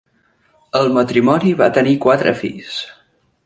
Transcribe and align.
El 0.79 0.89
matrimoni 0.95 1.53
va 1.61 1.69
tenir 1.77 1.95
quatre 2.07 2.35
fills: 2.43 2.83